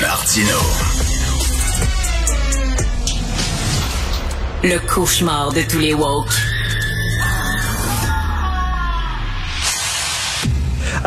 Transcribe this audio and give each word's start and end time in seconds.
Martino. 0.00 0.58
Le 4.62 4.78
cauchemar 4.86 5.52
de 5.52 5.62
tous 5.62 5.78
les 5.78 5.94
woke. 5.94 6.57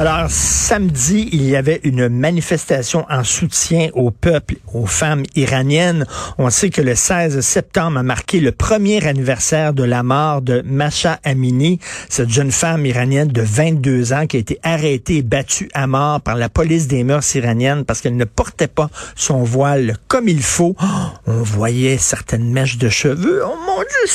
Alors, 0.01 0.31
samedi, 0.31 1.29
il 1.31 1.47
y 1.47 1.55
avait 1.55 1.79
une 1.83 2.09
manifestation 2.09 3.05
en 3.07 3.23
soutien 3.23 3.89
au 3.93 4.09
peuple, 4.09 4.55
aux 4.73 4.87
femmes 4.87 5.21
iraniennes. 5.35 6.07
On 6.39 6.49
sait 6.49 6.71
que 6.71 6.81
le 6.81 6.95
16 6.95 7.39
septembre 7.41 7.99
a 7.99 8.01
marqué 8.01 8.39
le 8.39 8.51
premier 8.51 9.05
anniversaire 9.05 9.73
de 9.73 9.83
la 9.83 10.01
mort 10.01 10.41
de 10.41 10.63
Masha 10.65 11.19
Amini, 11.23 11.77
cette 12.09 12.31
jeune 12.31 12.51
femme 12.51 12.87
iranienne 12.87 13.27
de 13.27 13.43
22 13.43 14.11
ans 14.13 14.25
qui 14.25 14.37
a 14.37 14.39
été 14.39 14.59
arrêtée 14.63 15.17
et 15.17 15.21
battue 15.21 15.69
à 15.75 15.85
mort 15.85 16.19
par 16.19 16.35
la 16.35 16.49
police 16.49 16.87
des 16.87 17.03
mœurs 17.03 17.35
iraniennes 17.35 17.85
parce 17.85 18.01
qu'elle 18.01 18.17
ne 18.17 18.25
portait 18.25 18.67
pas 18.67 18.89
son 19.15 19.43
voile 19.43 19.97
comme 20.07 20.27
il 20.27 20.41
faut. 20.41 20.75
Oh, 20.81 20.85
on 21.27 21.43
voyait 21.43 21.99
certaines 21.99 22.51
mèches 22.51 22.79
de 22.79 22.89
cheveux. 22.89 23.43
Oh 23.45 23.55
mon 23.67 23.77
Dieu, 23.77 24.07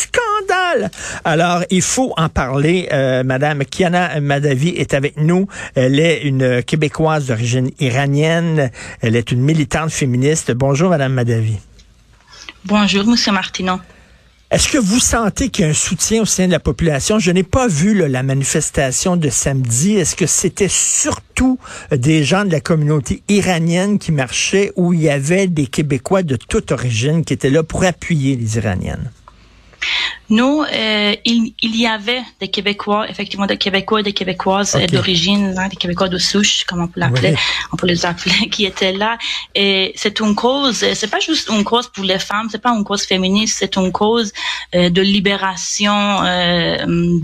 Alors, 1.24 1.62
il 1.70 1.82
faut 1.82 2.12
en 2.16 2.28
parler. 2.28 2.88
Euh, 2.92 3.22
Madame 3.24 3.64
Kiana 3.64 4.20
Madavi 4.20 4.70
est 4.70 4.94
avec 4.94 5.16
nous. 5.16 5.46
Elle 5.74 5.98
est 5.98 6.22
une 6.22 6.62
Québécoise 6.62 7.26
d'origine 7.26 7.70
iranienne. 7.80 8.70
Elle 9.00 9.16
est 9.16 9.32
une 9.32 9.40
militante 9.40 9.90
féministe. 9.90 10.52
Bonjour, 10.52 10.90
Madame 10.90 11.12
Madavi. 11.12 11.58
Bonjour, 12.64 13.04
Monsieur 13.04 13.32
Martineau. 13.32 13.78
Est-ce 14.48 14.68
que 14.68 14.78
vous 14.78 15.00
sentez 15.00 15.48
qu'il 15.48 15.64
y 15.64 15.68
a 15.68 15.70
un 15.70 15.74
soutien 15.74 16.22
au 16.22 16.24
sein 16.24 16.46
de 16.46 16.52
la 16.52 16.60
population? 16.60 17.18
Je 17.18 17.32
n'ai 17.32 17.42
pas 17.42 17.66
vu 17.66 17.94
la 18.08 18.22
manifestation 18.22 19.16
de 19.16 19.28
samedi. 19.28 19.96
Est-ce 19.96 20.14
que 20.14 20.26
c'était 20.26 20.68
surtout 20.68 21.58
des 21.90 22.22
gens 22.22 22.44
de 22.44 22.52
la 22.52 22.60
communauté 22.60 23.24
iranienne 23.28 23.98
qui 23.98 24.12
marchaient 24.12 24.70
ou 24.76 24.92
il 24.92 25.02
y 25.02 25.10
avait 25.10 25.48
des 25.48 25.66
Québécois 25.66 26.22
de 26.22 26.36
toute 26.36 26.70
origine 26.70 27.24
qui 27.24 27.32
étaient 27.32 27.50
là 27.50 27.64
pour 27.64 27.84
appuyer 27.84 28.36
les 28.36 28.56
Iraniennes? 28.56 29.10
Nous, 30.28 30.62
euh, 30.62 31.14
il, 31.24 31.54
il, 31.62 31.76
y 31.76 31.86
avait 31.86 32.22
des 32.40 32.48
Québécois, 32.48 33.08
effectivement 33.08 33.46
des 33.46 33.58
Québécois 33.58 34.00
et 34.00 34.02
des 34.02 34.12
Québécoises 34.12 34.74
euh, 34.74 34.86
d'origine, 34.86 35.54
hein, 35.56 35.68
des 35.68 35.76
Québécois 35.76 36.08
de 36.08 36.18
souche, 36.18 36.64
comme 36.64 36.80
on 36.82 36.88
peut 36.88 37.00
l'appeler, 37.00 37.36
on 37.72 37.76
peut 37.76 37.86
les 37.86 38.04
appeler, 38.04 38.48
qui 38.50 38.64
étaient 38.66 38.92
là. 38.92 39.18
Et 39.54 39.92
c'est 39.96 40.20
une 40.20 40.34
cause, 40.34 40.82
euh, 40.82 40.92
c'est 40.94 41.10
pas 41.10 41.20
juste 41.20 41.48
une 41.48 41.64
cause 41.64 41.88
pour 41.88 42.04
les 42.04 42.18
femmes, 42.18 42.48
c'est 42.50 42.60
pas 42.60 42.70
une 42.70 42.84
cause 42.84 43.02
féministe, 43.02 43.56
c'est 43.58 43.76
une 43.76 43.92
cause 43.92 44.32
euh, 44.74 44.90
de 44.90 45.02
libération 45.02 46.22
euh, 46.24 46.76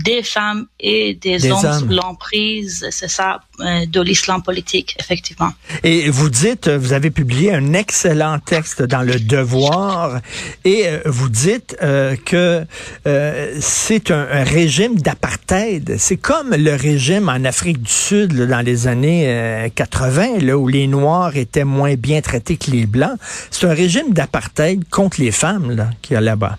des 0.03 0.23
femmes 0.23 0.67
et 0.79 1.13
des, 1.13 1.51
hommes, 1.51 1.79
sous 1.79 1.87
l'emprise, 1.87 2.87
c'est 2.91 3.09
ça, 3.09 3.41
de 3.59 4.01
l'islam 4.01 4.41
politique, 4.41 4.95
effectivement. 4.99 5.51
Et 5.83 6.09
vous 6.09 6.29
dites, 6.29 6.67
vous 6.69 6.93
avez 6.93 7.11
publié 7.11 7.53
un 7.53 7.73
excellent 7.73 8.39
texte 8.39 8.81
dans 8.81 9.01
le 9.01 9.19
Devoir, 9.19 10.19
et 10.65 10.87
vous 11.05 11.29
dites 11.29 11.77
que 12.25 12.65
euh, 13.05 13.55
c'est 13.59 14.11
un, 14.11 14.43
régime 14.43 14.99
d'apartheid. 14.99 15.95
C'est 15.97 16.17
comme 16.17 16.51
le 16.51 16.75
régime 16.75 17.29
en 17.29 17.43
Afrique 17.45 17.81
du 17.81 17.91
Sud 17.91 18.33
dans 18.33 18.61
les 18.61 18.87
années 18.87 19.71
80, 19.75 20.27
euh, 20.41 20.53
où 20.53 20.67
les 20.67 20.87
Noirs 20.87 21.35
étaient 21.35 21.63
moins 21.63 21.95
bien 21.95 22.21
traités 22.21 22.57
que 22.57 22.71
les 22.71 22.85
Blancs. 22.85 23.17
C'est 23.51 23.67
un 23.67 23.73
régime 23.73 24.13
d'apartheid 24.13 24.87
contre 24.89 25.21
les 25.21 25.31
femmes 25.31 25.71
là, 25.71 25.89
qu'il 26.01 26.13
y 26.15 26.17
a 26.17 26.21
là-bas. 26.21 26.57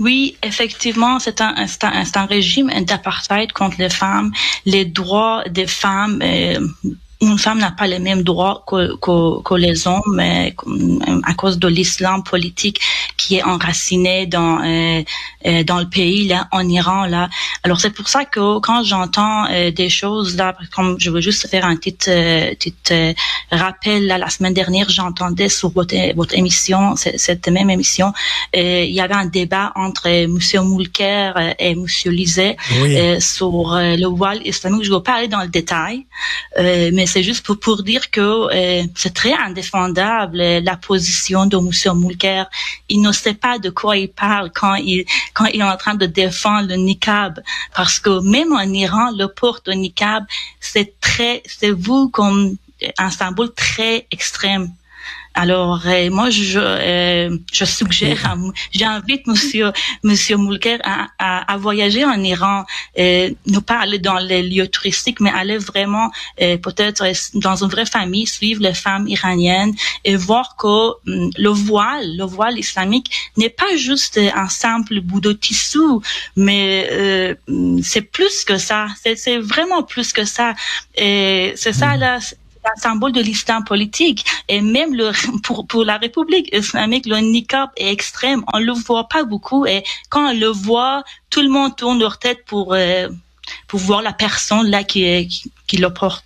Oui, 0.00 0.36
effectivement, 0.42 1.18
c'est 1.20 1.40
un, 1.40 2.26
régime 2.26 2.70
d'apartheid 2.84 3.52
contre 3.52 3.76
les 3.78 3.90
femmes. 3.90 4.32
Les 4.66 4.84
droits 4.84 5.44
des 5.48 5.66
femmes 5.66 6.20
euh, 6.22 6.58
une 7.30 7.38
femme 7.38 7.58
n'a 7.58 7.70
pas 7.70 7.86
les 7.86 7.98
mêmes 7.98 8.22
droits 8.22 8.64
que, 8.66 8.96
que, 8.96 9.42
que 9.42 9.54
les 9.54 9.86
hommes 9.86 10.20
euh, 10.20 10.50
à 11.24 11.34
cause 11.34 11.58
de 11.58 11.68
l'islam 11.68 12.22
politique 12.22 12.80
qui 13.16 13.36
est 13.36 13.42
enraciné 13.42 14.26
dans 14.26 14.62
euh, 14.62 15.02
euh, 15.46 15.64
dans 15.64 15.78
le 15.78 15.88
pays 15.88 16.28
là 16.28 16.48
en 16.52 16.68
Iran 16.68 17.06
là. 17.06 17.28
Alors 17.62 17.80
c'est 17.80 17.90
pour 17.90 18.08
ça 18.08 18.24
que 18.24 18.58
quand 18.60 18.82
j'entends 18.84 19.46
des 19.70 19.88
choses 19.88 20.36
là, 20.36 20.54
comme 20.74 20.96
je 20.98 21.10
veux 21.10 21.20
juste 21.20 21.48
faire 21.48 21.64
un 21.64 21.76
petit 21.76 21.92
petit 21.92 23.14
rappel 23.50 24.06
là, 24.06 24.18
la 24.18 24.30
semaine 24.30 24.54
dernière 24.54 24.88
j'entendais 24.88 25.48
sur 25.48 25.70
votre 25.70 25.94
votre 26.14 26.34
émission 26.34 26.94
cette 26.96 27.48
même 27.48 27.70
émission 27.70 28.12
il 28.54 28.94
y 28.98 29.00
avait 29.00 29.14
un 29.14 29.26
débat 29.26 29.72
entre 29.76 30.26
Monsieur 30.26 30.60
Moulker 30.60 31.32
et 31.58 31.74
Monsieur 31.74 32.10
Lisset 32.10 32.56
sur 33.20 33.74
le 33.74 34.06
voile 34.06 34.40
islamique. 34.46 34.84
Je 34.84 34.92
vais 34.92 35.00
pas 35.00 35.14
aller 35.14 35.28
dans 35.28 35.42
le 35.42 35.48
détail, 35.48 36.06
mais 36.58 37.06
c'est 37.14 37.22
juste 37.22 37.46
pour, 37.46 37.60
pour 37.60 37.84
dire 37.84 38.10
que 38.10 38.20
euh, 38.20 38.82
c'est 38.96 39.14
très 39.14 39.34
indéfendable 39.48 40.40
euh, 40.40 40.60
la 40.60 40.76
position 40.76 41.46
de 41.46 41.56
M. 41.56 41.96
Moulker. 41.96 42.42
Il 42.88 43.02
ne 43.02 43.12
sait 43.12 43.34
pas 43.34 43.60
de 43.60 43.70
quoi 43.70 43.96
il 43.96 44.10
parle 44.10 44.50
quand 44.52 44.74
il 44.74 45.04
quand 45.32 45.44
il 45.54 45.60
est 45.60 45.70
en 45.74 45.76
train 45.76 45.94
de 45.94 46.06
défendre 46.06 46.66
le 46.72 46.74
niqab, 46.74 47.34
parce 47.76 48.00
que 48.00 48.12
même 48.34 48.52
en 48.52 48.68
Iran, 48.84 49.06
le 49.22 49.28
port 49.28 49.60
de 49.64 49.72
niqab, 49.72 50.24
c'est 50.58 50.90
très, 51.00 51.34
c'est 51.46 51.74
vu 51.86 52.10
comme 52.10 52.56
un 52.98 53.12
symbole 53.20 53.52
très 53.54 54.08
extrême. 54.10 54.66
Alors 55.34 55.82
euh, 55.86 56.10
moi 56.10 56.30
je 56.30 56.60
euh, 56.60 57.36
je 57.52 57.64
suggère, 57.64 58.36
j'invite 58.70 59.26
Monsieur 59.26 59.72
Monsieur 60.04 60.36
Moulker 60.36 60.78
à, 60.84 61.08
à, 61.18 61.52
à, 61.52 61.56
voyager 61.56 62.04
en 62.04 62.22
Iran, 62.22 62.64
euh, 62.98 63.30
ne 63.46 63.58
pas 63.58 63.80
aller 63.80 63.98
dans 63.98 64.18
les 64.18 64.44
lieux 64.44 64.68
touristiques, 64.68 65.18
mais 65.18 65.30
aller 65.30 65.58
vraiment 65.58 66.12
euh, 66.40 66.56
peut-être 66.56 67.04
dans 67.34 67.64
une 67.64 67.68
vraie 67.68 67.84
famille, 67.84 68.28
suivre 68.28 68.62
les 68.62 68.74
femmes 68.74 69.08
iraniennes 69.08 69.74
et 70.04 70.14
voir 70.14 70.54
que 70.56 70.66
hum, 71.10 71.30
le 71.36 71.50
voile, 71.50 72.16
le 72.16 72.24
voile 72.24 72.56
islamique 72.56 73.10
n'est 73.36 73.50
pas 73.50 73.76
juste 73.76 74.20
un 74.36 74.48
simple 74.48 75.00
bout 75.00 75.20
de 75.20 75.32
tissu, 75.32 75.98
mais 76.36 77.36
hum, 77.48 77.82
c'est 77.82 78.02
plus 78.02 78.44
que 78.44 78.56
ça. 78.56 78.86
C'est 79.16 79.38
vraiment 79.38 79.82
plus 79.82 80.12
que 80.12 80.24
ça. 80.24 80.54
Et 80.96 81.52
c'est 81.56 81.72
ça 81.72 81.96
là 81.96 82.20
un 82.64 82.80
symbole 82.80 83.12
de 83.12 83.20
l'islam 83.20 83.64
politique. 83.64 84.24
Et 84.48 84.60
même 84.60 84.94
le, 84.94 85.12
pour, 85.42 85.66
pour 85.66 85.84
la 85.84 85.96
République 85.96 86.54
islamique, 86.54 87.06
le 87.06 87.18
niqab 87.18 87.70
est 87.76 87.92
extrême. 87.92 88.44
On 88.52 88.58
le 88.58 88.72
voit 88.72 89.08
pas 89.08 89.24
beaucoup. 89.24 89.66
Et 89.66 89.82
quand 90.08 90.30
on 90.30 90.38
le 90.38 90.48
voit, 90.48 91.04
tout 91.30 91.42
le 91.42 91.48
monde 91.48 91.76
tourne 91.76 91.98
leur 91.98 92.18
tête 92.18 92.44
pour, 92.46 92.74
euh, 92.74 93.08
pour 93.68 93.80
voir 93.80 94.02
la 94.02 94.12
personne 94.12 94.68
là 94.68 94.84
qui, 94.84 95.26
qui, 95.28 95.50
qui 95.66 95.76
le 95.78 95.90
porte. 95.90 96.24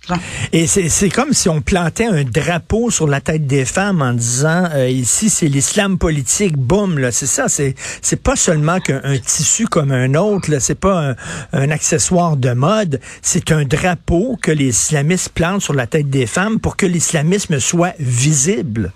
Et 0.51 0.67
c'est 0.67 1.09
comme 1.09 1.33
si 1.33 1.49
on 1.49 1.61
plantait 1.61 2.05
un 2.05 2.23
drapeau 2.23 2.91
sur 2.91 3.07
la 3.07 3.21
tête 3.21 3.47
des 3.47 3.65
femmes 3.65 4.01
en 4.01 4.13
disant 4.13 4.69
euh, 4.73 4.89
ici 4.89 5.29
c'est 5.29 5.47
l'islam 5.47 5.97
politique, 5.97 6.57
boum 6.57 6.99
là, 6.99 7.11
c'est 7.11 7.25
ça, 7.25 7.47
c'est 7.47 7.75
c'est 8.01 8.21
pas 8.21 8.35
seulement 8.35 8.79
qu'un 8.79 9.17
tissu 9.17 9.67
comme 9.67 9.91
un 9.91 10.13
autre, 10.15 10.51
là, 10.51 10.59
c'est 10.59 10.75
pas 10.75 11.09
un, 11.09 11.15
un, 11.53 11.69
accessoire 11.71 12.37
de 12.37 12.51
mode, 12.51 12.99
c'est 13.21 13.51
un 13.51 13.63
drapeau 13.63 14.37
que 14.41 14.51
les 14.51 14.69
islamistes 14.69 15.29
plantent 15.29 15.61
sur 15.61 15.73
la 15.73 15.87
tête 15.87 16.09
des 16.09 16.27
femmes 16.27 16.59
pour 16.59 16.75
que 16.75 16.85
l'islamisme 16.85 17.59
soit 17.59 17.93
visible. 17.99 18.91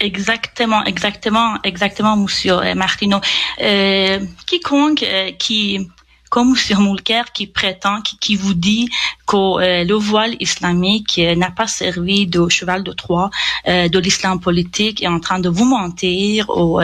Exactement, 0.00 0.84
exactement, 0.84 1.56
exactement, 1.64 2.16
Monsieur 2.16 2.74
Martino. 2.74 3.20
Euh, 3.62 4.20
quiconque 4.46 5.02
euh, 5.02 5.30
qui 5.38 5.88
comme 6.30 6.54
M. 6.70 6.78
Moulker 6.80 7.22
qui 7.32 7.46
prétend, 7.46 8.00
qui, 8.02 8.36
vous 8.36 8.54
dit 8.54 8.88
que 9.26 9.36
euh, 9.36 9.84
le 9.84 9.94
voile 9.94 10.36
islamique 10.40 11.18
euh, 11.18 11.34
n'a 11.34 11.50
pas 11.50 11.66
servi 11.66 12.26
de 12.26 12.48
cheval 12.48 12.82
de 12.82 12.92
Troie 12.92 13.30
euh, 13.68 13.88
de 13.88 13.98
l'islam 13.98 14.40
politique 14.40 15.02
est 15.02 15.08
en 15.08 15.20
train 15.20 15.38
de 15.38 15.48
vous 15.48 15.64
mentir 15.64 16.50
ou 16.50 16.80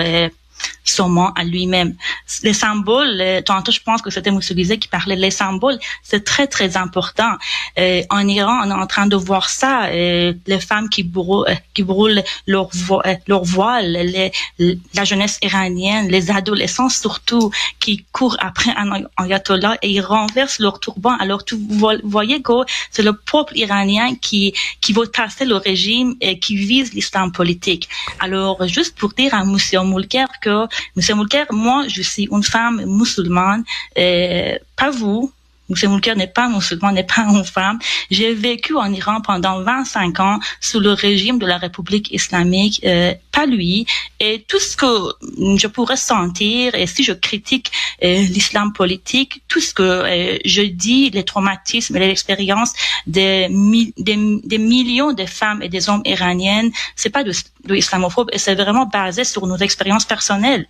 sûrement 0.84 1.32
à 1.34 1.44
lui-même. 1.44 1.94
Les 2.42 2.52
symboles, 2.52 3.18
euh, 3.20 3.40
tantôt 3.40 3.72
je 3.72 3.80
pense 3.80 4.02
que 4.02 4.10
c'était 4.10 4.30
Moussoulizé 4.30 4.78
qui 4.78 4.88
parlait, 4.88 5.16
les 5.16 5.30
symboles, 5.30 5.78
c'est 6.02 6.24
très 6.24 6.46
très 6.46 6.76
important. 6.76 7.32
Euh, 7.78 8.02
en 8.10 8.26
Iran, 8.26 8.62
on 8.64 8.70
est 8.70 8.74
en 8.74 8.86
train 8.86 9.06
de 9.06 9.16
voir 9.16 9.48
ça, 9.48 9.86
euh, 9.86 10.32
les 10.46 10.60
femmes 10.60 10.88
qui 10.88 11.02
brûlent, 11.02 11.48
euh, 11.48 11.54
qui 11.74 11.82
brûlent 11.82 12.22
leur, 12.46 12.68
vo 12.72 13.00
euh, 13.06 13.14
leur 13.26 13.44
voile, 13.44 13.92
les, 13.92 14.32
la 14.94 15.04
jeunesse 15.04 15.38
iranienne, 15.42 16.08
les 16.08 16.30
adolescents 16.30 16.88
surtout, 16.88 17.50
qui 17.80 18.04
courent 18.12 18.36
après 18.40 18.72
un 18.76 19.04
ayatollah 19.16 19.76
et 19.82 19.90
ils 19.90 20.00
renversent 20.00 20.58
leur 20.58 20.80
turban. 20.80 21.14
Alors 21.18 21.42
vous 21.50 21.90
voyez 22.04 22.42
que 22.42 22.52
c'est 22.90 23.02
le 23.02 23.12
peuple 23.12 23.56
iranien 23.56 24.14
qui 24.16 24.54
qui 24.80 24.92
veut 24.92 25.06
tasser 25.06 25.44
le 25.44 25.56
régime 25.56 26.14
et 26.20 26.38
qui 26.38 26.56
vise 26.56 26.92
l'islam 26.92 27.32
politique. 27.32 27.88
Alors 28.20 28.66
juste 28.66 28.96
pour 28.96 29.12
dire 29.12 29.34
à 29.34 29.44
Monsieur 29.44 29.82
Moulker 29.82 30.26
que 30.40 30.66
Monsieur 30.96 31.14
Moulker, 31.14 31.44
moi, 31.50 31.86
je 31.88 32.02
suis 32.02 32.28
une 32.30 32.42
femme 32.42 32.84
musulmane, 32.86 33.64
euh, 33.98 34.56
pas 34.76 34.90
vous, 34.90 35.32
Moulker 35.68 36.14
n'est 36.16 36.26
pas 36.26 36.48
musulman, 36.48 36.92
n'est 36.92 37.04
pas 37.04 37.22
une 37.22 37.44
femme. 37.44 37.78
J'ai 38.10 38.34
vécu 38.34 38.76
en 38.76 38.92
Iran 38.92 39.20
pendant 39.20 39.62
25 39.62 40.20
ans 40.20 40.38
sous 40.60 40.80
le 40.80 40.92
régime 40.92 41.38
de 41.38 41.46
la 41.46 41.58
République 41.58 42.12
islamique, 42.12 42.80
euh, 42.84 43.14
pas 43.30 43.46
lui. 43.46 43.86
Et 44.20 44.44
tout 44.46 44.58
ce 44.58 44.76
que 44.76 45.56
je 45.56 45.66
pourrais 45.66 45.96
sentir, 45.96 46.74
et 46.74 46.86
si 46.86 47.04
je 47.04 47.12
critique 47.12 47.72
euh, 48.04 48.22
l'islam 48.22 48.72
politique, 48.72 49.42
tout 49.48 49.60
ce 49.60 49.72
que 49.74 49.82
euh, 49.82 50.38
je 50.44 50.62
dis, 50.62 51.10
les 51.10 51.24
traumatismes 51.24 51.96
et 51.96 52.00
l'expérience 52.00 52.72
des, 53.06 53.48
des, 53.98 54.58
millions 54.58 55.12
de 55.12 55.26
femmes 55.26 55.62
et 55.62 55.68
des 55.68 55.88
hommes 55.88 56.02
iraniennes, 56.04 56.70
c'est 56.96 57.10
pas 57.10 57.24
de, 57.24 57.32
de 57.64 57.74
islamophobe, 57.74 58.30
et 58.32 58.38
c'est 58.38 58.54
vraiment 58.54 58.86
basé 58.86 59.24
sur 59.24 59.46
nos 59.46 59.56
expériences 59.56 60.04
personnelles. 60.04 60.66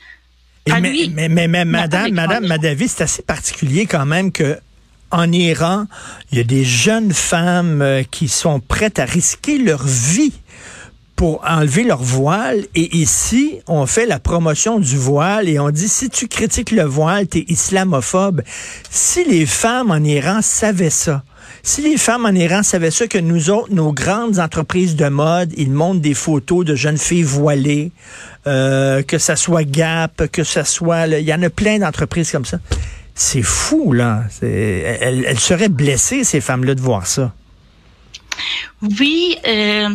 mais, 0.67 1.29
mais, 1.29 1.49
mais, 1.49 1.65
madame, 1.65 2.13
madame 2.13 2.47
Madavi, 2.47 2.87
c'est 2.89 3.03
assez 3.03 3.23
particulier 3.23 3.87
quand 3.87 4.07
même 4.07 4.31
que 4.31 4.59
en 5.13 5.31
Iran, 5.31 5.87
il 6.31 6.39
y 6.39 6.41
a 6.41 6.45
des 6.45 6.65
jeunes 6.65 7.13
femmes 7.13 7.83
euh, 7.83 8.03
qui 8.11 8.29
sont 8.29 8.61
prêtes 8.61 8.99
à 8.99 9.05
risquer 9.05 9.59
leur 9.59 9.87
vie 9.87 10.33
pour 11.15 11.45
enlever 11.47 11.85
leur 11.85 12.03
voile. 12.03 12.65
Et 12.75 12.97
ici, 12.97 13.61
on 13.69 13.87
fait 13.87 14.07
la 14.07 14.19
promotion 14.19 14.81
du 14.81 14.97
voile 14.97 15.49
et 15.49 15.61
on 15.61 15.71
dit, 15.71 15.89
si 15.89 16.11
tu 16.11 16.27
critiques 16.27 16.73
le 16.73 16.83
voile, 16.83 17.29
tu 17.29 17.39
es 17.39 17.45
islamophobe. 17.49 18.43
Si 18.91 19.25
les 19.25 19.47
femmes 19.47 19.91
en 19.93 20.03
Iran 20.03 20.41
savaient 20.43 20.91
ça, 20.91 21.23
si 21.63 21.83
les 21.83 21.97
femmes 21.97 22.27
en 22.27 22.33
Iran 22.33 22.65
savaient 22.65 22.91
ça, 22.91 23.07
que 23.07 23.19
nous 23.19 23.51
autres, 23.51 23.73
nos 23.73 23.93
grandes 23.93 24.41
entreprises 24.41 24.97
de 24.97 25.09
mode, 25.09 25.53
ils 25.57 25.71
montrent 25.71 26.01
des 26.01 26.15
photos 26.15 26.65
de 26.65 26.75
jeunes 26.75 26.99
filles 26.99 27.23
voilées, 27.23 27.93
euh, 28.49 29.03
que 29.03 29.19
ça 29.19 29.37
soit 29.37 29.63
Gap, 29.63 30.27
que 30.33 30.43
ça 30.43 30.65
soit... 30.65 31.07
Il 31.07 31.25
y 31.25 31.33
en 31.33 31.43
a 31.43 31.51
plein 31.51 31.79
d'entreprises 31.79 32.33
comme 32.33 32.45
ça. 32.45 32.59
C'est 33.15 33.43
fou, 33.43 33.93
là. 33.93 34.25
Elles, 34.41 35.25
elles 35.27 35.39
seraient 35.39 35.69
blessées, 35.69 36.25
ces 36.25 36.41
femmes-là, 36.41 36.75
de 36.75 36.81
voir 36.81 37.07
ça. 37.07 37.33
Oui, 38.83 39.37
euh, 39.47 39.89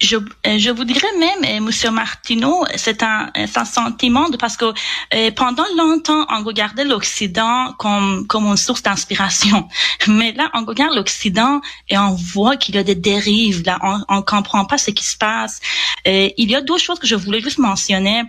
je, 0.00 0.16
euh, 0.16 0.58
je 0.58 0.70
vous 0.70 0.84
dirais 0.84 1.06
même, 1.18 1.44
euh, 1.44 1.60
Monsieur 1.60 1.90
Martineau, 1.90 2.64
c'est 2.76 3.02
un, 3.02 3.30
un 3.34 3.64
sentiment 3.64 4.28
de 4.28 4.36
parce 4.36 4.56
que 4.56 4.66
euh, 5.14 5.30
pendant 5.30 5.64
longtemps 5.76 6.26
on 6.30 6.42
regardait 6.42 6.84
l'Occident 6.84 7.72
comme 7.78 8.26
comme 8.26 8.46
une 8.46 8.56
source 8.56 8.82
d'inspiration, 8.82 9.68
mais 10.08 10.32
là 10.32 10.50
on 10.54 10.64
regarde 10.64 10.94
l'Occident 10.94 11.60
et 11.88 11.96
on 11.96 12.14
voit 12.14 12.56
qu'il 12.56 12.74
y 12.74 12.78
a 12.78 12.82
des 12.82 12.96
dérives. 12.96 13.62
Là, 13.64 13.78
on, 13.82 14.00
on 14.08 14.22
comprend 14.22 14.64
pas 14.64 14.78
ce 14.78 14.90
qui 14.90 15.04
se 15.04 15.16
passe. 15.16 15.60
Euh, 16.08 16.28
il 16.36 16.50
y 16.50 16.56
a 16.56 16.60
deux 16.60 16.78
choses 16.78 16.98
que 16.98 17.06
je 17.06 17.14
voulais 17.14 17.40
juste 17.40 17.58
mentionner. 17.58 18.22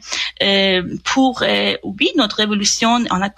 Euh, 0.43 0.83
pour 1.03 1.43
oui, 1.83 2.09
notre 2.15 2.37
révolution, 2.37 3.03
on 3.09 3.21
a 3.21 3.29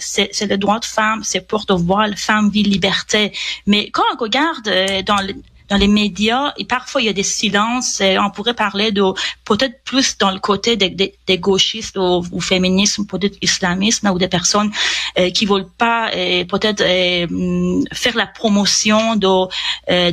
c'est 0.00 0.46
le 0.46 0.56
droit 0.56 0.80
de 0.80 0.84
femme, 0.84 1.22
c'est 1.22 1.46
porte-voile, 1.46 2.16
femme, 2.16 2.50
vie, 2.50 2.62
liberté. 2.62 3.32
Mais 3.66 3.90
quand 3.90 4.02
on 4.14 4.16
regarde 4.18 4.64
dans 5.06 5.20
le 5.22 5.34
dans 5.68 5.76
les 5.76 5.88
médias 5.88 6.52
et 6.56 6.64
parfois 6.64 7.02
il 7.02 7.06
y 7.06 7.08
a 7.08 7.12
des 7.12 7.22
silences. 7.22 8.00
Et 8.00 8.18
on 8.18 8.30
pourrait 8.30 8.54
parler 8.54 8.92
de 8.92 9.02
peut-être 9.44 9.82
plus 9.84 10.18
dans 10.18 10.30
le 10.30 10.40
côté 10.40 10.76
des, 10.76 10.90
des, 10.90 11.38
gauchistes 11.38 11.96
ou, 11.96 12.24
ou 12.32 12.40
féministes, 12.40 13.00
peut-être 13.08 13.36
islamisme 13.42 14.08
ou 14.08 14.18
des 14.18 14.28
personnes 14.28 14.70
euh, 15.18 15.30
qui 15.30 15.46
veulent 15.46 15.68
pas 15.78 16.10
euh, 16.14 16.44
peut-être 16.44 16.82
euh, 16.82 17.82
faire 17.92 18.16
la 18.16 18.26
promotion 18.26 19.16
de 19.16 19.48
euh, 19.90 20.12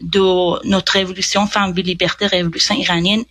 de 0.00 0.68
notre 0.68 0.92
révolution 0.92 1.46
femme 1.46 1.72
liberté 1.74 2.26
révolution 2.26 2.74
iranienne 2.74 3.24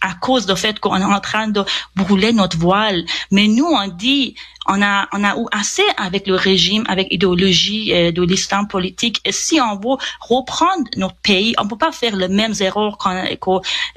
à 0.00 0.14
cause 0.14 0.46
du 0.46 0.56
fait 0.56 0.78
qu'on 0.80 0.96
est 0.96 1.04
en 1.04 1.20
train 1.20 1.48
de 1.48 1.64
brûler 1.94 2.32
notre 2.32 2.58
voile. 2.58 3.04
Mais 3.30 3.46
nous, 3.48 3.66
on 3.66 3.88
dit, 3.88 4.34
on 4.68 4.82
a, 4.82 5.08
on 5.12 5.24
a 5.24 5.36
eu 5.36 5.46
assez 5.52 5.82
avec 5.96 6.26
le 6.26 6.34
régime, 6.34 6.84
avec 6.88 7.08
l'idéologie 7.10 7.92
euh, 7.92 8.12
de 8.12 8.22
l'islam 8.22 8.66
politique. 8.68 9.20
Et 9.24 9.32
si 9.32 9.60
on 9.60 9.76
veut 9.76 9.96
reprendre 10.20 10.84
notre 10.96 11.16
pays, 11.16 11.54
on 11.58 11.68
peut 11.68 11.78
pas 11.78 11.92
faire 11.92 12.16
les 12.16 12.28
mêmes 12.28 12.54
erreurs 12.60 12.98
que 12.98 13.50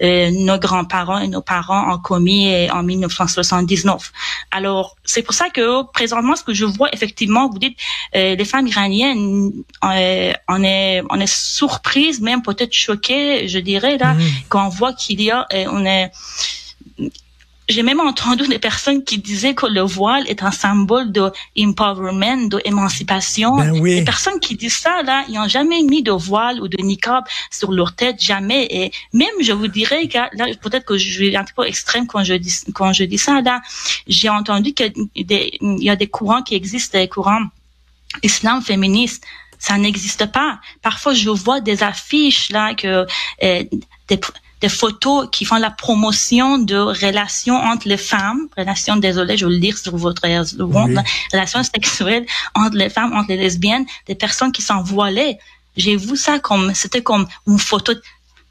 euh, 0.04 0.32
nos 0.32 0.58
grands-parents 0.58 1.20
et 1.20 1.28
nos 1.28 1.42
parents 1.42 1.94
ont 1.94 1.98
commis 1.98 2.54
euh, 2.54 2.68
en 2.72 2.84
1979. 2.84 4.12
Alors, 4.52 4.96
c'est 5.04 5.24
pour 5.24 5.34
ça 5.34 5.50
que 5.50 5.84
présentement, 5.92 6.36
ce 6.36 6.44
que 6.44 6.54
je 6.54 6.66
vois 6.66 6.90
effectivement, 6.94 7.50
vous 7.50 7.60
dites, 7.60 7.78
les 8.14 8.46
femmes 8.46 8.68
iraniennes, 8.68 9.52
on 9.82 9.92
est, 10.64 11.04
on 11.10 11.20
est 11.20 11.34
surprise, 11.34 12.22
même 12.22 12.42
peut-être 12.42 12.74
choquées, 12.74 13.48
je 13.48 13.60
dirais 13.60 13.98
là, 13.98 14.14
mmh. 14.14 14.22
quand 14.50 14.66
on 14.66 14.70
voit 14.70 14.94
qu'il 14.94 15.22
y 15.22 15.32
a, 15.32 15.48
on 15.72 15.86
est 15.90 16.12
j'ai 17.70 17.84
même 17.84 18.00
entendu 18.00 18.48
des 18.48 18.58
personnes 18.58 19.04
qui 19.04 19.20
disaient 19.20 19.54
que 19.54 19.68
le 19.68 19.82
voile 19.82 20.28
est 20.28 20.42
un 20.42 20.52
symbole 20.52 21.12
de 21.12 21.32
empowerment, 21.58 22.50
de 22.50 22.60
émancipation. 22.66 23.58
Ben 23.58 23.80
oui. 23.80 23.96
Les 23.96 24.04
personnes 24.04 24.40
qui 24.40 24.56
disent 24.56 24.78
ça, 24.78 25.04
là, 25.04 25.24
ils 25.30 25.36
n'ont 25.36 25.48
jamais 25.48 25.84
mis 25.84 26.02
de 26.02 26.12
voile 26.12 26.60
ou 26.62 26.68
de 26.68 26.82
niqab 26.82 27.24
sur 27.52 27.72
leur 27.72 27.94
tête, 27.94 28.20
jamais. 28.20 28.68
Et 28.72 28.92
même, 29.14 29.36
je 29.42 29.54
vous 29.54 29.68
dirais 29.68 30.08
que, 30.08 30.18
là, 30.18 30.46
peut-être 30.60 30.86
que 30.86 30.98
je 30.98 31.12
suis 31.12 31.38
un 31.38 31.46
peu 31.56 31.64
extrême 31.66 32.08
quand 32.08 32.24
je 32.24 32.34
dis, 32.34 32.56
quand 32.74 32.92
je 32.92 33.04
dis 33.04 33.20
ça, 33.20 33.42
là, 33.42 33.62
j'ai 34.08 34.30
entendu 34.30 34.74
qu'il 34.74 34.92
y 35.16 35.90
a 35.90 35.96
des 35.96 36.08
courants 36.08 36.42
qui 36.42 36.56
existent, 36.56 36.98
des 36.98 37.08
courants 37.08 37.46
islam 38.24 38.64
féministes 38.64 39.24
ça 39.60 39.78
n'existe 39.78 40.26
pas. 40.32 40.60
Parfois, 40.82 41.14
je 41.14 41.30
vois 41.30 41.60
des 41.60 41.84
affiches 41.84 42.50
là 42.50 42.74
que 42.74 43.06
euh, 43.44 43.64
des, 44.08 44.20
des 44.62 44.70
photos 44.70 45.28
qui 45.32 45.46
font 45.46 45.56
la 45.58 45.72
promotion 45.72 46.58
de 46.58 46.76
relations 46.76 47.56
entre 47.56 47.88
les 47.88 47.98
femmes, 47.98 48.48
relations, 48.58 48.98
désolé, 48.98 49.38
je 49.38 49.46
vais 49.46 49.54
le 49.54 49.60
dire 49.60 49.78
sur 49.78 49.96
votre 49.96 50.22
oui. 50.26 50.96
relations 51.32 51.64
sexuelles 51.64 52.26
entre 52.56 52.76
les 52.76 52.90
femmes, 52.90 53.14
entre 53.14 53.30
les 53.30 53.38
lesbiennes, 53.38 53.86
des 54.08 54.16
personnes 54.16 54.52
qui 54.52 54.62
sont 54.62 54.82
voilées. 54.82 55.38
J'ai 55.78 55.96
vu 55.96 56.18
ça 56.18 56.40
comme, 56.40 56.74
c'était 56.74 57.02
comme 57.02 57.26
une 57.48 57.60
photo 57.60 57.94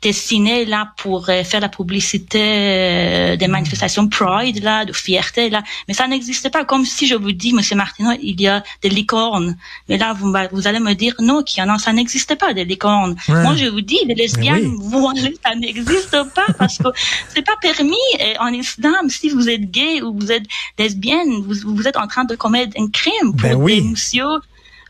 dessiné 0.00 0.64
là 0.64 0.92
pour 0.96 1.28
euh, 1.28 1.42
faire 1.42 1.60
la 1.60 1.68
publicité 1.68 2.40
euh, 2.40 3.36
des 3.36 3.48
manifestations 3.48 4.08
Pride 4.08 4.62
là, 4.62 4.84
de 4.84 4.92
fierté 4.92 5.50
là, 5.50 5.62
mais 5.88 5.94
ça 5.94 6.06
n'existe 6.06 6.50
pas. 6.50 6.64
Comme 6.64 6.84
si 6.84 7.06
je 7.06 7.14
vous 7.14 7.32
dis, 7.32 7.52
Monsieur 7.52 7.76
Martineau, 7.76 8.12
il 8.22 8.40
y 8.40 8.46
a 8.46 8.62
des 8.82 8.90
licornes, 8.90 9.56
mais 9.88 9.98
là 9.98 10.12
vous, 10.12 10.32
vous 10.52 10.66
allez 10.68 10.78
me 10.78 10.94
dire 10.94 11.14
non, 11.20 11.42
qu'il 11.42 11.62
y 11.62 11.66
en 11.66 11.74
a, 11.74 11.78
ça 11.78 11.92
n'existe 11.92 12.36
pas 12.36 12.54
des 12.54 12.64
licornes. 12.64 13.16
Moi 13.28 13.56
je 13.56 13.66
vous 13.66 13.80
dis, 13.80 13.98
les 14.06 14.14
lesbiennes, 14.14 14.76
oui. 14.80 15.38
ça 15.44 15.54
n'existe 15.56 16.16
pas 16.34 16.46
parce 16.58 16.78
que 16.78 16.88
c'est 17.34 17.44
pas 17.44 17.56
permis 17.60 17.96
et 18.20 18.38
en 18.38 18.48
islam. 18.48 19.08
Si 19.08 19.30
vous 19.30 19.48
êtes 19.48 19.68
gay 19.70 20.00
ou 20.02 20.16
vous 20.16 20.30
êtes 20.30 20.44
lesbienne, 20.78 21.42
vous, 21.42 21.74
vous 21.74 21.88
êtes 21.88 21.96
en 21.96 22.06
train 22.06 22.24
de 22.24 22.36
commettre 22.36 22.80
un 22.80 22.88
crime 22.88 23.32
pour 23.32 23.48
ben 23.48 23.54
oui. 23.54 23.82
des 23.82 23.88
monsieur. 23.88 24.26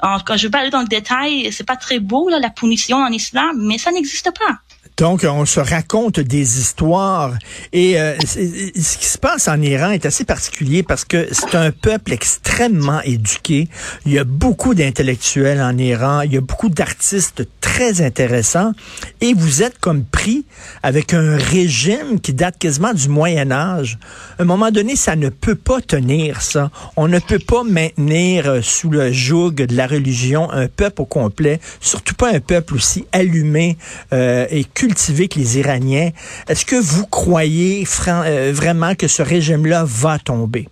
quand 0.00 0.36
je 0.36 0.46
vais 0.46 0.50
pas 0.50 0.58
aller 0.58 0.70
dans 0.70 0.82
le 0.82 0.88
détail, 0.88 1.50
c'est 1.50 1.66
pas 1.66 1.76
très 1.76 1.98
beau 1.98 2.28
là 2.28 2.38
la 2.38 2.50
punition 2.50 2.98
en 2.98 3.08
islam, 3.08 3.56
mais 3.56 3.78
ça 3.78 3.90
n'existe 3.90 4.30
pas. 4.38 4.58
Donc, 4.98 5.24
on 5.24 5.44
se 5.44 5.60
raconte 5.60 6.18
des 6.18 6.58
histoires. 6.58 7.34
Et 7.72 8.00
euh, 8.00 8.16
ce 8.26 8.98
qui 8.98 9.06
se 9.06 9.16
passe 9.16 9.46
en 9.46 9.62
Iran 9.62 9.90
est 9.90 10.04
assez 10.04 10.24
particulier 10.24 10.82
parce 10.82 11.04
que 11.04 11.28
c'est 11.30 11.54
un 11.54 11.70
peuple 11.70 12.12
extrêmement 12.12 13.00
éduqué. 13.02 13.68
Il 14.06 14.12
y 14.12 14.18
a 14.18 14.24
beaucoup 14.24 14.74
d'intellectuels 14.74 15.62
en 15.62 15.78
Iran. 15.78 16.22
Il 16.22 16.32
y 16.32 16.36
a 16.36 16.40
beaucoup 16.40 16.68
d'artistes 16.68 17.44
très 17.60 18.02
intéressants. 18.02 18.72
Et 19.20 19.34
vous 19.34 19.62
êtes 19.62 19.78
comme 19.78 20.04
pris 20.04 20.44
avec 20.82 21.14
un 21.14 21.36
régime 21.36 22.20
qui 22.20 22.32
date 22.32 22.58
quasiment 22.58 22.92
du 22.92 23.08
Moyen 23.08 23.52
Âge. 23.52 24.00
À 24.40 24.42
un 24.42 24.46
moment 24.46 24.72
donné, 24.72 24.96
ça 24.96 25.14
ne 25.14 25.28
peut 25.28 25.54
pas 25.54 25.80
tenir 25.80 26.42
ça. 26.42 26.72
On 26.96 27.06
ne 27.06 27.20
peut 27.20 27.38
pas 27.38 27.62
maintenir 27.62 28.48
euh, 28.48 28.62
sous 28.62 28.90
le 28.90 29.12
joug 29.12 29.52
de 29.52 29.76
la 29.76 29.86
religion 29.86 30.50
un 30.50 30.66
peuple 30.66 31.02
au 31.02 31.04
complet, 31.04 31.60
surtout 31.80 32.16
pas 32.16 32.34
un 32.34 32.40
peuple 32.40 32.74
aussi 32.74 33.06
allumé 33.12 33.78
euh, 34.12 34.46
et 34.50 34.64
culturel 34.64 34.87
que 34.94 35.38
les 35.38 35.58
Iraniens. 35.58 36.10
Est-ce 36.48 36.64
que 36.64 36.76
vous 36.76 37.06
croyez 37.06 37.86
euh, 38.08 38.52
vraiment 38.54 38.94
que 38.94 39.08
ce 39.08 39.22
régime-là 39.22 39.84
va 39.86 40.18
tomber? 40.18 40.68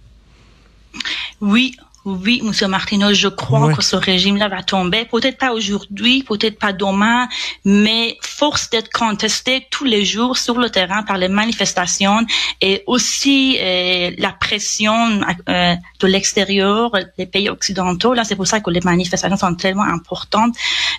Oui, 1.40 1.76
oui, 2.06 2.40
Monsieur 2.44 2.68
Martineau, 2.68 3.12
je 3.12 3.26
crois 3.26 3.74
que 3.74 3.82
ce 3.82 3.96
régime-là 3.96 4.46
va 4.48 4.62
tomber. 4.62 5.06
Peut-être 5.06 5.38
pas 5.38 5.52
aujourd'hui, 5.52 6.22
peut-être 6.22 6.56
pas 6.56 6.72
demain, 6.72 7.28
mais 7.64 8.16
force 8.22 8.70
d'être 8.70 8.90
contesté 8.92 9.66
tous 9.72 9.84
les 9.84 10.04
jours 10.04 10.36
sur 10.36 10.56
le 10.56 10.70
terrain 10.70 11.02
par 11.02 11.18
les 11.18 11.26
manifestations 11.28 12.24
et 12.60 12.84
aussi 12.86 13.58
euh, 13.60 14.12
la 14.18 14.30
pression 14.30 15.20
euh, 15.48 15.74
de 15.98 16.06
l'extérieur, 16.06 16.92
des 17.18 17.26
pays 17.26 17.50
occidentaux. 17.50 18.14
Là, 18.14 18.22
c'est 18.22 18.36
pour 18.36 18.46
ça 18.46 18.60
que 18.60 18.70
les 18.70 18.82
manifestations 18.82 19.36
sont 19.36 19.56
tellement 19.56 19.82
importantes. 19.82 20.54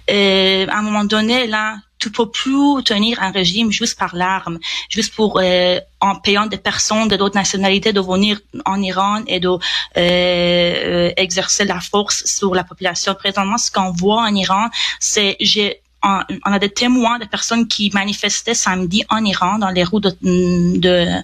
À 0.10 0.78
un 0.78 0.82
moment 0.82 1.06
donné, 1.06 1.48
là, 1.48 1.78
tu 2.00 2.12
peux 2.12 2.30
plus 2.30 2.84
tenir 2.84 3.22
un 3.22 3.32
régime 3.32 3.72
juste 3.72 3.98
par 3.98 4.16
l'arme, 4.16 4.60
juste 4.90 5.16
pour 5.16 5.40
euh, 5.42 5.80
en 6.00 6.16
payant 6.16 6.46
des 6.46 6.58
personnes 6.58 7.08
de 7.08 7.16
d'autres 7.16 7.36
nationalités 7.36 7.94
de 7.94 8.02
venir 8.02 8.40
en 8.66 8.82
Iran 8.82 9.24
et 9.28 9.40
de 9.40 9.50
euh, 9.50 9.60
euh, 9.98 11.12
exercer 11.18 11.66
la 11.66 11.80
force 11.80 12.24
sur 12.26 12.54
la 12.54 12.64
population. 12.64 13.16
Présentement, 13.16 13.58
ce 13.58 13.72
qu'on 13.72 13.92
voit 13.92 14.22
en 14.22 14.36
Iran, 14.36 14.68
c'est 15.00 15.36
j'ai 15.40 15.82
on, 16.04 16.52
a 16.52 16.60
des 16.60 16.70
témoins 16.70 17.18
de 17.20 17.26
personnes 17.26 17.68
qui 17.68 17.90
manifestaient 17.94 18.54
samedi 18.54 19.04
en 19.10 19.26
Iran 19.26 19.58
dans 19.58 19.70
les 19.70 19.84
rues 19.84 20.00
de, 20.00 20.16
de 20.22 21.22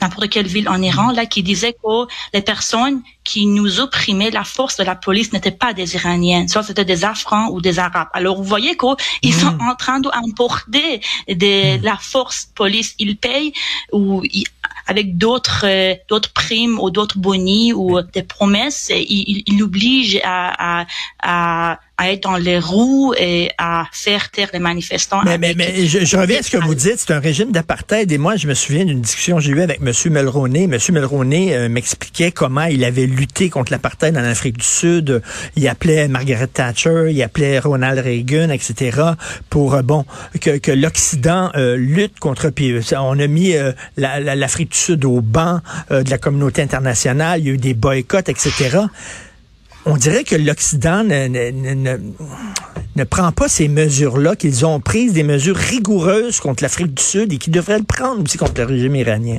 n'importe 0.00 0.28
quelle 0.28 0.46
ville 0.46 0.68
en 0.68 0.80
Iran, 0.82 1.10
là, 1.12 1.26
qui 1.26 1.42
disait 1.42 1.72
que 1.72 2.06
les 2.34 2.42
personnes 2.42 3.02
qui 3.24 3.46
nous 3.46 3.80
opprimaient, 3.80 4.30
la 4.30 4.44
force 4.44 4.76
de 4.76 4.84
la 4.84 4.94
police 4.94 5.32
n'étaient 5.32 5.50
pas 5.50 5.72
des 5.72 5.94
Iraniens, 5.94 6.46
soit 6.48 6.62
c'était 6.62 6.84
des 6.84 7.04
Afghans 7.04 7.48
ou 7.50 7.60
des 7.60 7.78
Arabes. 7.78 8.08
Alors, 8.12 8.36
vous 8.36 8.44
voyez 8.44 8.76
qu'ils 8.76 9.34
sont 9.34 9.52
mm. 9.52 9.68
en 9.68 9.74
train 9.74 10.00
d'emporter 10.00 11.00
de 11.28 11.78
mm. 11.78 11.82
la 11.82 11.96
force 11.96 12.48
police. 12.54 12.94
Ils 12.98 13.16
payent 13.16 13.52
ou 13.92 14.22
avec 14.86 15.18
d'autres 15.18 15.64
euh, 15.64 15.94
d'autres 16.08 16.32
primes 16.32 16.78
ou 16.78 16.90
d'autres 16.90 17.18
bonis 17.18 17.72
ou 17.72 18.00
des 18.00 18.22
promesses, 18.22 18.90
ils, 18.94 19.42
ils, 19.46 19.58
l'obligent 19.58 20.20
à, 20.22 20.82
à, 20.82 20.86
à 21.22 21.78
à 21.98 22.12
être 22.12 22.24
dans 22.24 22.36
les 22.36 22.58
roues 22.58 23.14
et 23.16 23.50
à 23.56 23.86
faire 23.90 24.30
taire 24.30 24.50
les 24.52 24.58
manifestants. 24.58 25.22
Mais, 25.24 25.38
mais, 25.38 25.54
mais 25.56 25.86
je, 25.86 26.16
reviens 26.16 26.40
à 26.40 26.42
ce 26.42 26.50
que 26.50 26.58
vous 26.58 26.74
dites, 26.74 26.98
c'est 26.98 27.12
un 27.12 27.20
régime 27.20 27.52
d'apartheid. 27.52 28.10
Et 28.12 28.18
moi, 28.18 28.36
je 28.36 28.46
me 28.46 28.54
souviens 28.54 28.84
d'une 28.84 29.00
discussion 29.00 29.36
que 29.36 29.42
j'ai 29.42 29.52
eue 29.52 29.62
avec 29.62 29.80
M. 29.80 29.92
Mulroney. 30.12 30.64
M. 30.64 30.78
Mulroney 30.90 31.54
euh, 31.54 31.68
m'expliquait 31.70 32.32
comment 32.32 32.64
il 32.64 32.84
avait 32.84 33.06
lutté 33.06 33.48
contre 33.48 33.72
l'apartheid 33.72 34.16
en 34.16 34.24
Afrique 34.24 34.58
du 34.58 34.64
Sud. 34.64 35.22
Il 35.56 35.66
appelait 35.68 36.08
Margaret 36.08 36.48
Thatcher, 36.48 37.06
il 37.10 37.22
appelait 37.22 37.58
Ronald 37.60 37.98
Reagan, 37.98 38.50
etc. 38.50 39.00
pour, 39.48 39.74
euh, 39.74 39.82
bon, 39.82 40.04
que, 40.40 40.58
que 40.58 40.72
l'Occident 40.72 41.50
euh, 41.56 41.76
lutte 41.76 42.18
contre... 42.20 42.50
Puis 42.50 42.74
on 42.92 43.18
a 43.18 43.26
mis 43.26 43.54
l'Afrique 43.96 44.72
du 44.72 44.78
Sud 44.78 45.04
au 45.04 45.20
banc 45.20 45.60
de 45.90 46.08
la 46.08 46.18
communauté 46.18 46.62
internationale. 46.62 47.40
Il 47.40 47.46
y 47.46 47.50
a 47.50 47.52
eu 47.54 47.58
des 47.58 47.74
boycotts, 47.74 48.28
etc 48.28 48.78
on 49.86 49.96
dirait 49.96 50.24
que 50.24 50.34
l'Occident 50.34 51.04
ne, 51.04 53.04
prend 53.04 53.32
pas 53.32 53.48
ces 53.48 53.68
mesures-là, 53.68 54.36
qu'ils 54.36 54.66
ont 54.66 54.80
prises 54.80 55.12
des 55.12 55.22
mesures 55.22 55.56
rigoureuses 55.56 56.40
contre 56.40 56.62
l'Afrique 56.62 56.92
du 56.92 57.02
Sud 57.02 57.32
et 57.32 57.38
qu'ils 57.38 57.52
devraient 57.52 57.78
le 57.78 57.84
prendre 57.84 58.22
aussi 58.22 58.36
contre 58.36 58.60
le 58.60 58.66
régime 58.66 58.96
iranien. 58.96 59.38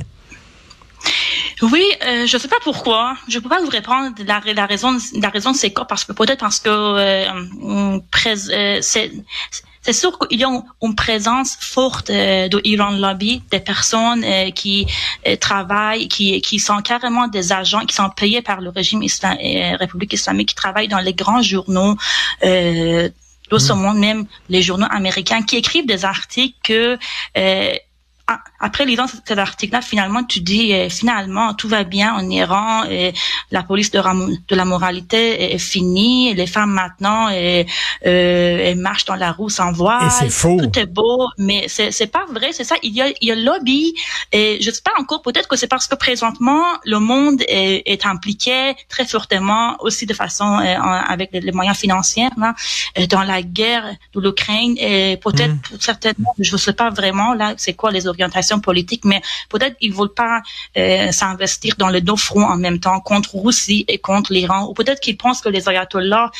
Oui, 1.60 1.84
euh, 2.02 2.26
je 2.26 2.36
ne 2.36 2.40
sais 2.40 2.48
pas 2.48 2.60
pourquoi. 2.62 3.16
Je 3.28 3.38
ne 3.38 3.42
peux 3.42 3.48
pas 3.48 3.60
vous 3.60 3.68
répondre 3.68 4.14
la, 4.24 4.40
la 4.54 4.66
raison. 4.66 4.96
La 5.20 5.28
raison, 5.28 5.52
c'est 5.52 5.70
Parce 5.70 6.04
que 6.04 6.12
peut-être 6.12 6.40
parce 6.40 6.60
que 6.60 6.68
euh, 6.68 7.24
euh 7.64 7.98
c'est 9.88 9.94
sûr 9.94 10.18
qu'il 10.18 10.38
y 10.38 10.44
a 10.44 10.50
une 10.82 10.94
présence 10.94 11.56
forte 11.58 12.10
euh, 12.10 12.46
de 12.48 12.60
Iran 12.64 12.90
Lobby, 12.90 13.40
des 13.50 13.58
personnes 13.58 14.22
euh, 14.22 14.50
qui 14.50 14.86
euh, 15.26 15.34
travaillent, 15.36 16.08
qui, 16.08 16.42
qui 16.42 16.58
sont 16.58 16.82
carrément 16.82 17.26
des 17.26 17.54
agents, 17.54 17.86
qui 17.86 17.94
sont 17.94 18.10
payés 18.10 18.42
par 18.42 18.60
le 18.60 18.68
régime 18.68 19.02
islam, 19.02 19.38
République 19.80 20.12
islamique, 20.12 20.50
qui 20.50 20.54
travaillent 20.54 20.88
dans 20.88 20.98
les 20.98 21.14
grands 21.14 21.40
journaux. 21.40 21.96
Euh, 22.44 23.08
de 23.50 23.72
monde, 23.72 23.96
même 23.96 24.26
les 24.50 24.60
journaux 24.60 24.88
américains, 24.90 25.42
qui 25.42 25.56
écrivent 25.56 25.86
des 25.86 26.04
articles 26.04 26.58
que 26.62 26.98
après 28.60 28.84
lisant 28.84 29.06
cet 29.06 29.38
article-là, 29.38 29.80
finalement, 29.80 30.24
tu 30.24 30.40
dis 30.40 30.72
euh, 30.72 30.88
finalement 30.88 31.54
tout 31.54 31.68
va 31.68 31.84
bien 31.84 32.14
en 32.14 32.28
Iran, 32.28 32.84
et 32.84 33.14
la 33.50 33.62
police 33.62 33.90
de, 33.90 34.00
de 34.00 34.54
la 34.54 34.64
moralité 34.64 35.54
est, 35.54 35.58
finie, 35.58 36.34
les 36.34 36.46
femmes 36.46 36.70
maintenant 36.70 37.28
et, 37.30 37.66
euh, 38.06 38.70
elles 38.70 38.78
marchent 38.78 39.04
dans 39.06 39.14
la 39.14 39.32
roue 39.32 39.48
sans 39.48 39.72
voile. 39.72 40.06
Et 40.06 40.10
c'est 40.10 40.30
faux. 40.30 40.58
Tout 40.58 40.78
est 40.78 40.86
beau, 40.86 41.28
mais 41.38 41.66
c'est 41.68 41.90
c'est 41.90 42.06
pas 42.06 42.26
vrai, 42.30 42.52
c'est 42.52 42.64
ça. 42.64 42.76
Il 42.82 42.94
y 42.94 43.02
a 43.02 43.08
il 43.20 43.28
y 43.28 43.32
a 43.32 43.34
lobby 43.34 43.94
et 44.32 44.58
je 44.60 44.70
sais 44.70 44.82
pas 44.82 44.92
encore. 44.98 45.22
Peut-être 45.22 45.48
que 45.48 45.56
c'est 45.56 45.68
parce 45.68 45.86
que 45.86 45.94
présentement 45.94 46.64
le 46.84 46.98
monde 46.98 47.42
est, 47.48 47.82
est 47.86 48.06
impliqué 48.06 48.74
très 48.88 49.04
fortement 49.04 49.76
aussi 49.80 50.06
de 50.06 50.14
façon 50.14 50.58
euh, 50.58 50.76
avec 50.76 51.30
les, 51.32 51.52
moyens 51.52 51.76
financiers 51.76 52.28
là, 52.36 52.54
euh, 52.98 53.06
dans 53.06 53.22
la 53.22 53.42
guerre 53.42 53.86
de 54.14 54.20
l'Ukraine 54.20 54.74
et 54.78 55.16
peut-être 55.16 55.54
mm. 55.54 55.80
certainement, 55.80 56.34
je 56.38 56.56
sais 56.56 56.72
pas 56.72 56.90
vraiment 56.90 57.34
là, 57.34 57.54
c'est 57.56 57.74
quoi 57.74 57.90
les 57.90 58.06
orientations 58.18 58.60
politiques, 58.60 59.04
mais 59.04 59.22
peut-être 59.48 59.76
ils 59.80 59.92
veulent 59.92 60.14
pas 60.14 60.42
euh, 60.76 61.10
s'investir 61.12 61.74
dans 61.76 61.88
les 61.88 62.00
deux 62.00 62.16
fronts 62.16 62.44
en 62.44 62.56
même 62.56 62.80
temps 62.80 63.00
contre 63.00 63.36
Russie 63.36 63.84
et 63.88 63.98
contre 63.98 64.32
l'Iran, 64.32 64.66
ou 64.68 64.74
peut-être 64.74 65.00
qu'ils 65.00 65.16
pensent 65.16 65.40
que 65.40 65.48
les 65.48 65.68
ayatollahs 65.68 66.30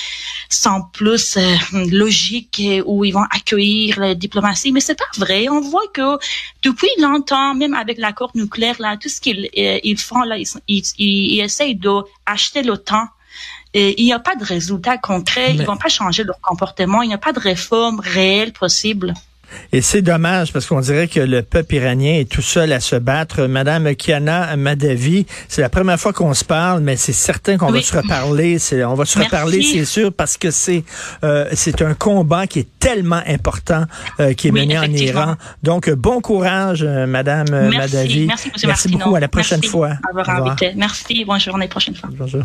sont 0.49 0.83
plus 0.93 1.37
euh, 1.37 1.57
logiques 1.91 2.63
ou 2.87 3.05
ils 3.05 3.13
vont 3.13 3.27
accueillir 3.31 4.01
la 4.01 4.15
diplomatie, 4.15 4.73
mais 4.73 4.81
c'est 4.81 4.99
pas 4.99 5.13
vrai. 5.17 5.49
On 5.49 5.61
voit 5.61 5.89
que 5.93 6.19
depuis 6.63 6.91
longtemps, 6.99 7.55
même 7.55 7.75
avec 7.75 7.99
l'accord 7.99 8.31
nucléaire 8.35 8.77
là, 8.79 8.97
tout 8.97 9.09
ce 9.09 9.21
qu'ils 9.21 9.49
euh, 9.59 9.79
ils 9.83 9.99
font 9.99 10.23
là, 10.23 10.37
ils, 10.39 10.47
ils, 10.69 10.85
ils 10.99 11.41
essayent 11.41 11.77
d'acheter 11.77 12.63
le 12.63 12.77
temps 12.77 13.09
et 13.75 14.01
il 14.01 14.05
n'y 14.07 14.13
a 14.13 14.19
pas 14.19 14.35
de 14.35 14.45
résultat 14.45 14.97
concret. 14.97 15.55
Ils 15.55 15.65
vont 15.65 15.77
pas 15.77 15.89
changer 15.89 16.25
leur 16.25 16.41
comportement. 16.41 17.03
Il 17.03 17.09
n'y 17.09 17.15
a 17.15 17.19
pas 17.19 17.33
de 17.33 17.41
réforme 17.41 18.01
réelle 18.01 18.53
possible. 18.53 19.15
Et 19.73 19.83
c'est 19.83 20.03
dommage 20.03 20.53
parce 20.53 20.67
qu'on 20.67 20.81
dirait 20.81 21.09
que 21.09 21.21
le 21.21 21.43
peuple 21.43 21.77
iranien 21.77 22.15
est 22.15 22.31
tout 22.31 22.43
seul 22.43 22.73
à 22.73 22.81
se 22.81 22.97
battre. 22.97 23.47
Madame 23.47 23.95
Kiana 23.95 24.57
Madavi, 24.57 25.27
c'est 25.49 25.61
la 25.61 25.69
première 25.69 25.99
fois 25.99 26.13
qu'on 26.13 26.35
se 26.35 26.45
parle, 26.45 26.81
mais 26.81 26.97
c'est 26.97 27.13
certain 27.13 27.57
qu'on 27.57 27.71
va 27.71 27.83
se 27.83 27.97
reparler. 27.97 28.59
On 28.87 28.95
va 28.95 29.05
se 29.05 29.19
reparler, 29.19 29.63
c'est 29.63 29.85
sûr, 29.85 30.13
parce 30.13 30.37
que 30.37 30.51
c'est 30.51 30.85
euh, 31.25 31.49
c'est 31.53 31.83
un 31.83 31.95
combat 31.95 32.47
qui 32.47 32.61
est 32.61 32.69
tellement 32.79 33.23
important 33.27 33.85
euh, 34.21 34.33
qui 34.33 34.49
est 34.49 34.53
mené 34.53 34.79
en 34.79 34.85
Iran. 34.85 35.35
Donc 35.63 35.91
bon 35.91 36.21
courage, 36.21 36.83
euh, 36.83 37.07
Madame 37.07 37.49
Madavi. 37.51 38.27
Merci, 38.27 38.51
Merci 38.67 38.89
beaucoup. 38.89 39.15
À 39.15 39.21
la 39.21 39.29
prochaine 39.29 39.63
fois. 39.63 39.93
Merci. 40.77 41.25
Bonne 41.25 41.41
journée. 41.41 41.69
Prochaine 41.69 41.95
fois. 41.95 42.11
Bonjour. 42.13 42.45